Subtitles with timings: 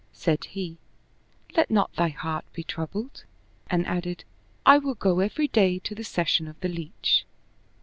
[0.13, 0.79] Said he,"
[1.55, 3.23] Let not thy heart be troubled,"
[3.69, 4.23] and added,"
[4.65, 7.23] I will go every day to the session of the leach."